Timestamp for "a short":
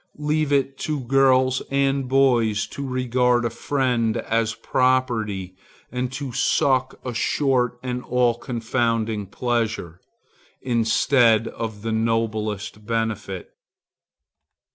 7.05-7.77